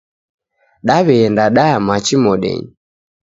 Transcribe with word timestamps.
Daw'eenda 0.87 1.45
daya 1.55 1.77
machi 1.87 2.15
modenyi. 2.23 2.69